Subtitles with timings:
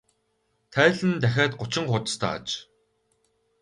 [0.73, 2.47] Тайлан нь дахиад гучин хуудастай аж.